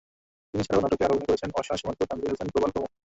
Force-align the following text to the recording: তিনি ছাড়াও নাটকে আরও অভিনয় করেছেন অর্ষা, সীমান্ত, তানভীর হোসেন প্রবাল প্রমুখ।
তিনি 0.49 0.63
ছাড়াও 0.67 0.83
নাটকে 0.83 1.03
আরও 1.05 1.15
অভিনয় 1.15 1.27
করেছেন 1.29 1.49
অর্ষা, 1.59 1.73
সীমান্ত, 1.79 1.99
তানভীর 2.09 2.31
হোসেন 2.31 2.47
প্রবাল 2.53 2.71
প্রমুখ। 2.73 2.91